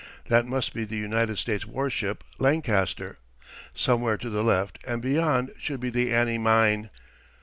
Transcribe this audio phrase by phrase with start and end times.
[0.29, 3.19] That must be the United States war ship Lancaster.
[3.75, 6.89] Somewhere to the left and beyond should be the Annie Mine.